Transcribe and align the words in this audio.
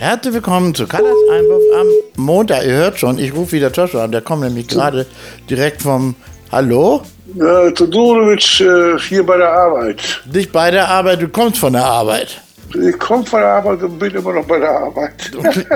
Herzlich 0.00 0.32
willkommen 0.32 0.74
zu 0.74 0.86
Kallas 0.86 1.14
Einwurf 1.30 1.62
am 1.78 1.86
Montag. 2.24 2.64
Ihr 2.64 2.72
hört 2.72 2.98
schon, 2.98 3.18
ich 3.18 3.34
rufe 3.34 3.52
wieder 3.52 3.70
Joshua 3.70 4.04
an. 4.04 4.10
Der 4.10 4.22
kommt 4.22 4.40
nämlich 4.40 4.66
gerade 4.66 5.04
direkt 5.50 5.82
vom 5.82 6.14
Hallo? 6.50 7.02
Äh, 7.38 7.70
Todorovic 7.72 8.60
äh, 8.60 8.98
hier 8.98 9.26
bei 9.26 9.36
der 9.36 9.52
Arbeit. 9.52 10.22
Nicht 10.32 10.52
bei 10.52 10.70
der 10.70 10.88
Arbeit, 10.88 11.20
du 11.20 11.28
kommst 11.28 11.58
von 11.58 11.74
der 11.74 11.84
Arbeit. 11.84 12.40
Ich 12.82 12.98
komme 12.98 13.26
von 13.26 13.40
der 13.40 13.50
Arbeit 13.50 13.82
und 13.82 13.98
bin 13.98 14.14
immer 14.14 14.32
noch 14.32 14.46
bei 14.46 14.58
der 14.58 14.70
Arbeit. 14.70 15.32
Und, 15.36 15.50
kling, 15.50 15.66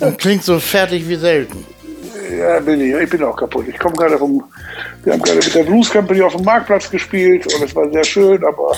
und 0.00 0.18
klingt 0.18 0.42
so 0.42 0.58
fertig 0.58 1.06
wie 1.06 1.16
selten. 1.16 1.66
Ja, 2.34 2.58
bin 2.60 2.80
ich. 2.80 2.94
Ich 2.94 3.10
bin 3.10 3.22
auch 3.24 3.36
kaputt. 3.36 3.66
Ich 3.68 3.78
komme 3.78 3.94
gerade 3.94 4.16
vom. 4.16 4.42
Wir 5.04 5.12
haben 5.12 5.20
gerade 5.20 5.36
mit 5.36 5.54
der 5.54 5.64
Blues 5.64 5.90
Company 5.90 6.22
auf 6.22 6.34
dem 6.34 6.46
Marktplatz 6.46 6.90
gespielt 6.90 7.46
und 7.54 7.62
es 7.62 7.76
war 7.76 7.90
sehr 7.92 8.04
schön, 8.04 8.42
aber 8.42 8.72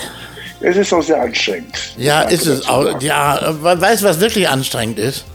es 0.61 0.77
ist 0.77 0.93
auch 0.93 1.01
sehr 1.01 1.21
anstrengend. 1.21 1.75
Ja, 1.97 2.21
ist 2.21 2.45
es 2.47 2.67
auch. 2.67 3.01
Ja, 3.01 3.39
weißt 3.61 4.01
du, 4.03 4.07
was 4.07 4.19
wirklich 4.19 4.47
anstrengend 4.49 4.99
ist? 4.99 5.25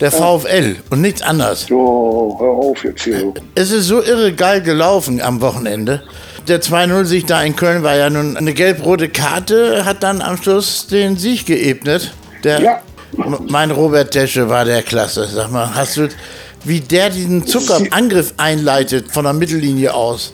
Der 0.00 0.12
VfL 0.12 0.76
und 0.90 1.00
nichts 1.00 1.22
anderes. 1.22 1.66
So, 1.66 2.36
hör 2.38 2.50
auf 2.50 2.84
jetzt 2.84 3.02
hier. 3.02 3.34
Es 3.56 3.72
ist 3.72 3.86
so 3.86 4.00
irre 4.00 4.32
geil 4.32 4.62
gelaufen 4.62 5.20
am 5.20 5.40
Wochenende. 5.40 6.02
Der 6.46 6.62
2-0-Sieg 6.62 7.26
da 7.26 7.42
in 7.42 7.56
Köln 7.56 7.82
war 7.82 7.96
ja 7.96 8.08
nun 8.08 8.36
eine 8.36 8.54
gelb-rote 8.54 9.08
Karte, 9.08 9.84
hat 9.84 10.02
dann 10.04 10.22
am 10.22 10.36
Schluss 10.40 10.86
den 10.86 11.16
Sieg 11.16 11.46
geebnet. 11.46 12.12
Der, 12.44 12.60
Ja. 12.60 12.80
Mein 13.48 13.70
Robert 13.70 14.10
Tesche 14.12 14.48
war 14.48 14.64
der 14.64 14.82
Klasse. 14.82 15.26
Sag 15.26 15.50
mal, 15.50 15.74
hast 15.74 15.96
du, 15.96 16.08
wie 16.64 16.80
der 16.80 17.10
diesen 17.10 17.46
Zuckerangriff 17.46 18.34
einleitet 18.36 19.10
von 19.10 19.24
der 19.24 19.32
Mittellinie 19.32 19.94
aus? 19.94 20.32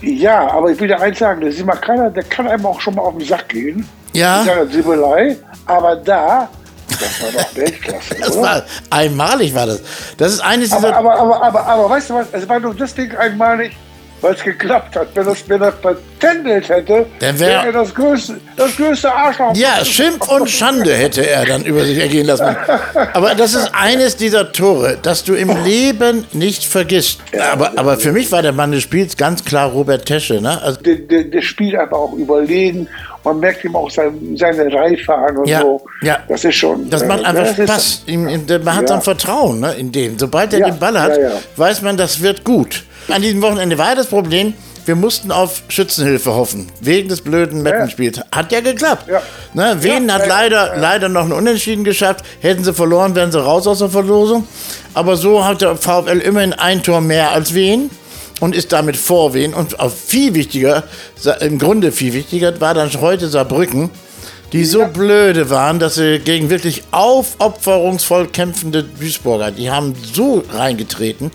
Ja, 0.00 0.50
aber 0.50 0.70
ich 0.70 0.80
will 0.80 0.88
dir 0.88 1.00
eins 1.00 1.18
sagen, 1.18 1.40
das 1.40 1.54
ist 1.54 1.60
immer 1.60 1.76
keiner, 1.76 2.10
der 2.10 2.22
kann 2.24 2.46
einem 2.46 2.64
auch 2.66 2.80
schon 2.80 2.94
mal 2.94 3.02
auf 3.02 3.16
den 3.16 3.26
Sack 3.26 3.48
gehen. 3.48 3.88
Ja. 4.12 4.44
Siebelei, 4.70 5.36
aber 5.66 5.96
da, 5.96 6.48
das 6.88 7.22
war 7.22 7.42
doch 7.42 7.56
Weltklasse, 7.56 8.14
Das 8.18 8.36
oder? 8.36 8.42
war 8.42 8.62
einmalig 8.90 9.54
war 9.54 9.66
das. 9.66 9.82
Das 10.16 10.32
ist 10.34 10.40
eines 10.40 10.72
Aber, 10.72 10.82
dieser. 10.88 10.96
aber, 10.96 11.14
aber, 11.18 11.42
aber, 11.42 11.66
aber 11.66 11.90
weißt 11.90 12.10
du 12.10 12.14
was, 12.14 12.26
es 12.32 12.48
war 12.48 12.58
nur 12.60 12.74
deswegen 12.74 13.16
einmalig, 13.16 13.72
weil 14.20 14.34
es 14.34 14.42
geklappt 14.42 14.96
hat. 14.96 15.08
Wenn 15.14 15.26
das, 15.26 15.48
wenn 15.48 15.60
das 15.60 15.74
vertändelt 15.80 16.68
hätte, 16.68 17.06
Dann 17.20 17.38
wär- 17.38 17.48
wäre 17.48 17.66
er 17.66 17.72
das 17.72 17.94
größte, 17.94 18.40
das 18.56 18.76
größte 18.76 19.12
Arschloch. 19.12 19.54
Ja, 19.56 19.84
Schimpf 19.84 20.28
und 20.28 20.50
Schande 20.50 20.92
hätte 20.94 21.28
er 21.28 21.44
dann 21.46 21.64
über 21.64 21.84
sich 21.84 21.98
ergehen 21.98 22.26
lassen. 22.26 22.56
Aber 23.12 23.34
das 23.34 23.54
ist 23.54 23.70
eines 23.74 24.16
dieser 24.16 24.52
Tore, 24.52 24.98
das 25.02 25.24
du 25.24 25.34
im 25.34 25.50
Leben 25.64 26.24
nicht 26.32 26.64
vergisst. 26.64 27.20
Aber, 27.52 27.72
aber 27.76 27.96
für 27.98 28.12
mich 28.12 28.30
war 28.32 28.42
der 28.42 28.52
Mann 28.52 28.72
des 28.72 28.82
Spiels 28.82 29.16
ganz 29.16 29.44
klar 29.44 29.70
Robert 29.70 30.06
Tesche. 30.06 30.40
Ne? 30.40 30.60
Also, 30.62 30.80
Der, 30.80 30.96
der, 30.96 31.24
der 31.24 31.42
spielt 31.42 31.76
einfach 31.76 31.96
auch 31.98 32.12
überlegen. 32.14 32.88
Man 33.24 33.40
merkt 33.40 33.64
ihm 33.64 33.76
auch 33.76 33.90
sein, 33.90 34.36
seine 34.36 34.72
Reife 34.72 35.14
an 35.14 35.36
und 35.36 35.48
Ja, 35.48 35.60
so. 35.60 35.84
ja. 36.02 36.18
Das 36.28 36.44
ist 36.44 36.54
schon. 36.54 36.88
das 36.88 37.04
macht 37.04 37.20
äh, 37.22 37.24
einfach 37.26 37.42
das 37.44 37.58
ist- 37.58 37.68
Spaß. 37.68 38.02
Der- 38.48 38.58
man 38.60 38.74
hat 38.76 38.82
Ja. 38.82 38.88
dann 38.88 39.02
Vertrauen 39.02 39.60
ne, 39.60 39.74
in 39.74 39.92
den. 39.92 40.18
Sobald 40.18 40.52
er 40.52 40.60
Ja, 40.60 40.66
den 40.70 40.78
Ball 40.78 40.98
hat, 41.00 41.12
weiß 41.56 41.82
man, 41.82 41.96
das 41.96 42.22
wird 42.22 42.44
gut. 42.44 42.84
An 43.08 43.22
diesem 43.22 43.40
Wochenende 43.40 43.78
war 43.78 43.94
das 43.94 44.06
Problem, 44.08 44.52
wir 44.84 44.94
mussten 44.94 45.32
auf 45.32 45.62
Schützenhilfe 45.68 46.32
hoffen. 46.34 46.66
Wegen 46.80 47.08
des 47.08 47.22
blöden 47.22 47.62
Mappenspiels. 47.62 48.20
Hat 48.32 48.52
ja 48.52 48.60
geklappt. 48.60 49.08
Ja. 49.08 49.22
Ne, 49.54 49.76
Wien 49.82 50.08
Ja, 50.08 50.14
hat 50.14 50.22
ja, 50.22 50.28
leider, 50.28 50.76
leider 50.76 51.08
noch 51.08 51.22
einen 51.22 51.32
Unentschieden 51.32 51.84
geschafft. 51.84 52.24
Hätten 52.40 52.64
sie 52.64 52.72
verloren, 52.72 53.14
wären 53.14 53.32
sie 53.32 53.42
raus 53.42 53.66
aus 53.66 53.78
der 53.78 53.88
Verlosung. 53.88 54.46
Aber 54.94 55.16
so 55.16 55.44
hat 55.44 55.62
der 55.62 55.76
VfL 55.76 56.20
immerhin 56.22 56.52
ein 56.52 56.82
Tor 56.82 57.00
mehr 57.00 57.32
als 57.32 57.54
Wien 57.54 57.90
und 58.40 58.54
ist 58.54 58.72
damit 58.72 58.96
vor 58.96 59.34
Wien. 59.34 59.54
Und 59.54 59.80
auch 59.80 59.92
viel 59.92 60.34
wichtiger, 60.34 60.84
im 61.40 61.58
Grunde 61.58 61.92
viel 61.92 62.12
wichtiger, 62.12 62.58
war 62.60 62.74
dann 62.74 62.90
heute 63.00 63.28
Saarbrücken, 63.28 63.90
die 64.52 64.64
so 64.64 64.86
blöde 64.86 65.50
waren, 65.50 65.78
dass 65.78 65.96
sie 65.96 66.18
gegen 66.18 66.48
wirklich 66.50 66.82
aufopferungsvoll 66.90 68.28
kämpfende 68.28 68.84
Duisburger, 68.84 69.50
die 69.50 69.70
haben 69.70 69.94
so 70.14 70.44
reingetreten. 70.50 71.30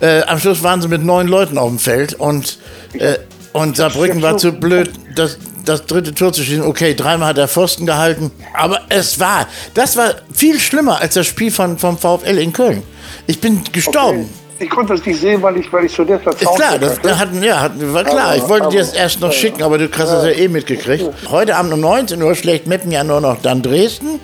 Äh, 0.00 0.22
am 0.22 0.38
Schluss 0.38 0.62
waren 0.62 0.80
sie 0.80 0.88
mit 0.88 1.04
neun 1.04 1.26
Leuten 1.26 1.58
auf 1.58 1.68
dem 1.68 1.78
Feld 1.78 2.14
und, 2.14 2.58
äh, 2.94 3.18
und 3.52 3.76
Saarbrücken 3.76 4.22
war 4.22 4.36
zu 4.36 4.52
blöd, 4.52 4.90
das, 5.16 5.38
das 5.64 5.86
dritte 5.86 6.14
Tor 6.14 6.32
zu 6.32 6.42
schießen. 6.42 6.62
Okay, 6.62 6.94
dreimal 6.94 7.30
hat 7.30 7.36
der 7.36 7.48
Pfosten 7.48 7.86
gehalten, 7.86 8.30
aber 8.54 8.80
es 8.88 9.18
war, 9.18 9.48
das 9.74 9.96
war 9.96 10.14
viel 10.32 10.60
schlimmer 10.60 11.00
als 11.00 11.14
das 11.14 11.26
Spiel 11.26 11.50
von, 11.50 11.78
vom 11.78 11.98
VfL 11.98 12.38
in 12.38 12.52
Köln. 12.52 12.82
Ich 13.26 13.40
bin 13.40 13.62
gestorben. 13.72 14.28
Ich 14.60 14.70
konnte 14.70 14.94
das 14.94 15.06
nicht 15.06 15.20
sehen, 15.20 15.40
weil 15.40 15.56
ich, 15.56 15.72
weil 15.72 15.84
ich 15.84 15.94
zu 15.94 16.04
der 16.04 16.16
Ist 16.26 16.38
klar, 16.38 16.78
das, 16.80 16.98
hatten, 17.18 17.42
ja, 17.42 17.60
hatten, 17.60 17.92
war 17.94 18.02
klar. 18.02 18.36
Ich 18.36 18.48
wollte 18.48 18.68
dir 18.70 18.80
das 18.80 18.92
erst 18.92 19.20
noch 19.20 19.32
schicken, 19.32 19.62
aber 19.62 19.78
du 19.78 19.88
hast 19.88 19.98
das 19.98 20.24
ja 20.24 20.30
eh 20.30 20.48
mitgekriegt. 20.48 21.04
Heute 21.30 21.54
Abend 21.54 21.72
um 21.72 21.80
19 21.80 22.20
Uhr 22.20 22.34
schlägt 22.34 22.66
Meppen 22.66 22.90
ja 22.90 23.04
nur 23.04 23.20
noch 23.20 23.40
dann 23.40 23.62
Dresden. 23.62 24.18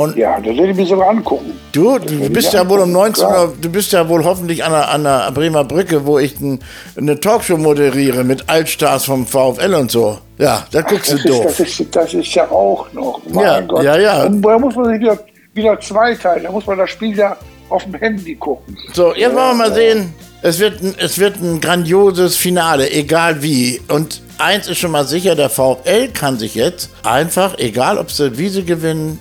Und 0.00 0.16
Ja, 0.16 0.36
das 0.40 0.56
werde 0.56 0.70
ich 0.70 0.76
mir 0.76 0.86
sogar 0.86 1.10
angucken. 1.10 1.52
du, 1.72 1.98
du 1.98 2.30
bist 2.30 2.52
ja 2.52 2.68
wohl 2.68 2.80
um 2.80 2.92
19 2.92 3.24
Uhr, 3.26 3.52
du 3.60 3.68
bist 3.68 3.92
ja 3.92 4.08
wohl 4.08 4.24
hoffentlich 4.24 4.64
an 4.64 4.72
der, 4.72 4.88
an 4.88 5.04
der 5.04 5.30
Bremer 5.32 5.64
Brücke, 5.64 6.06
wo 6.06 6.18
ich 6.18 6.40
ein, 6.40 6.60
eine 6.96 7.18
Talkshow 7.20 7.56
moderiere 7.56 8.24
mit 8.24 8.48
Altstars 8.48 9.04
vom 9.04 9.26
VfL 9.26 9.74
und 9.74 9.90
so. 9.90 10.18
Ja, 10.38 10.64
da 10.72 10.80
guckst 10.82 11.12
du 11.12 11.16
Das 11.16 11.24
ist, 11.24 11.28
doof. 11.30 11.44
das, 11.44 11.60
ist, 11.60 11.96
das 11.96 12.14
ist 12.14 12.34
ja 12.34 12.50
auch 12.50 12.92
noch. 12.92 13.20
Mein 13.32 13.44
Ja, 13.44 13.60
Gott. 13.60 13.84
ja, 13.84 13.98
ja. 13.98 14.24
Und 14.24 14.42
da 14.42 14.58
muss 14.58 14.74
man 14.74 14.86
sich 14.86 15.00
wieder, 15.00 15.18
wieder 15.54 15.78
zweiteilen. 15.80 16.44
Da 16.44 16.50
muss 16.50 16.66
man 16.66 16.78
das 16.78 16.90
Spiel 16.90 17.16
ja 17.16 17.36
auf 17.68 17.84
dem 17.84 17.94
Handy 17.94 18.34
gucken. 18.34 18.76
So, 18.94 19.14
jetzt 19.14 19.34
wollen 19.34 19.48
wir 19.50 19.54
mal 19.68 19.74
sehen. 19.74 20.14
Es 20.42 20.58
wird, 20.58 20.82
ein, 20.82 20.94
es 20.98 21.18
wird 21.18 21.36
ein 21.42 21.60
grandioses 21.60 22.36
Finale, 22.36 22.90
egal 22.90 23.42
wie. 23.42 23.78
Und 23.88 24.22
eins 24.38 24.68
ist 24.68 24.78
schon 24.78 24.90
mal 24.90 25.04
sicher, 25.06 25.34
der 25.34 25.50
VfL 25.50 26.08
kann 26.14 26.38
sich 26.38 26.54
jetzt 26.54 26.88
einfach, 27.02 27.58
egal 27.58 27.98
ob 27.98 28.10
sie 28.10 28.38
Wiese 28.38 28.62
gewinnen, 28.62 29.20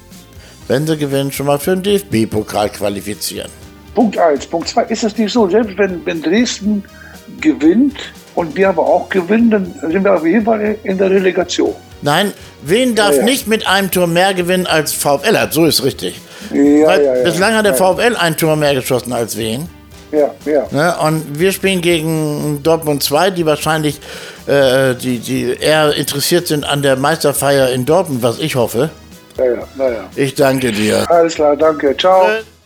wenn 0.70 0.88
sie 0.88 0.96
gewinnen, 0.98 1.32
schon 1.32 1.48
mal 1.48 1.60
für 1.60 1.76
den 1.76 1.84
DFB-Pokal 1.84 2.70
qualifizieren. 2.70 3.50
Punkt 3.96 4.18
eins. 4.18 4.46
Punkt 4.46 4.70
zwei 4.70 4.84
ist 4.84 5.04
es 5.04 5.18
nicht 5.18 5.34
so, 5.34 5.50
selbst 5.50 5.78
wenn, 5.78 6.06
wenn 6.06 6.22
Dresden 6.22 6.84
gewinnt 7.42 7.98
und 8.36 8.56
wir 8.56 8.70
aber 8.70 8.84
auch 8.84 9.10
gewinnen, 9.10 9.50
dann 9.50 9.92
sind 9.92 10.04
wir 10.04 10.14
auf 10.14 10.26
jeden 10.26 10.46
Fall 10.46 10.78
in 10.84 10.98
der 10.98 11.10
Relegation. 11.10 11.76
Nein, 12.02 12.32
wen 12.62 12.96
darf 12.96 13.12
Ja, 13.12 13.18
ja. 13.18 13.24
nicht 13.26 13.48
mit 13.48 13.68
einem 13.68 13.92
Tor 13.92 14.08
mehr 14.08 14.34
gewinnen 14.34 14.68
als 14.68 14.94
VfL 14.94 15.38
hat? 15.38 15.54
So 15.54 15.66
ist 15.66 15.84
richtig. 15.84 16.22
Ja, 16.52 16.88
Weil 16.88 17.04
ja, 17.04 17.16
ja. 17.18 17.24
bislang 17.24 17.56
hat 17.56 17.66
der 17.66 17.74
VfL 17.74 18.16
ein 18.18 18.38
Tor 18.38 18.56
mehr 18.56 18.74
geschossen 18.74 19.12
als 19.12 19.36
wen. 19.38 19.68
Ja, 20.12 20.34
ja. 20.46 20.66
Ne? 20.72 20.96
Und 21.06 21.40
wir 21.40 21.52
spielen 21.52 21.82
gegen 21.82 22.62
Dortmund 22.64 23.04
2, 23.04 23.32
die 23.32 23.46
wahrscheinlich 23.46 24.00
äh, 24.48 24.96
die, 24.96 25.20
die 25.20 25.56
eher 25.60 25.94
interessiert 25.96 26.48
sind 26.48 26.64
an 26.64 26.82
der 26.82 26.96
Meisterfeier 26.96 27.70
in 27.70 27.86
Dortmund, 27.86 28.24
was 28.24 28.40
ich 28.40 28.56
hoffe. 28.56 28.90
Ja, 29.40 29.46
ja, 29.54 29.68
ja, 29.78 29.90
ja. 29.92 30.10
Ich 30.16 30.36
danke 30.36 30.72
dir. 30.72 31.10
Alles 31.10 31.36
klar, 31.36 31.56
danke. 31.56 31.96
Ciao. 31.98 32.26
Tschüss. 32.26 32.59